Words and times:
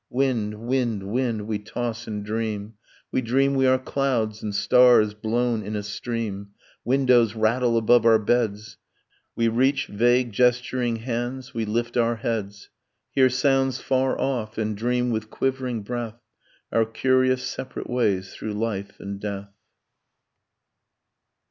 Wind, 0.09 0.55
wind, 0.65 1.03
wind; 1.03 1.47
we 1.47 1.59
toss 1.59 2.07
and 2.07 2.25
dream; 2.25 2.73
We 3.11 3.21
dream 3.21 3.53
we 3.53 3.67
are 3.67 3.77
clouds 3.77 4.41
and 4.41 4.55
stars, 4.55 5.13
blown 5.13 5.61
in 5.61 5.75
a 5.75 5.83
stream: 5.83 6.53
Windows 6.83 7.35
rattle 7.35 7.77
above 7.77 8.03
our 8.07 8.17
beds; 8.17 8.77
We 9.35 9.47
reach 9.47 9.85
vague 9.85 10.31
gesturing 10.31 10.95
hands, 10.95 11.53
we 11.53 11.65
lift 11.65 11.97
our 11.97 12.15
heads, 12.15 12.71
Hear 13.11 13.29
sounds 13.29 13.77
far 13.79 14.19
off, 14.19 14.57
and 14.57 14.75
dream, 14.75 15.11
with 15.11 15.29
quivering 15.29 15.83
breath, 15.83 16.19
Our 16.71 16.85
curious 16.85 17.43
separate 17.43 17.87
ways 17.87 18.33
through 18.33 18.53
life 18.53 18.99
and 18.99 19.19
death. 19.19 19.51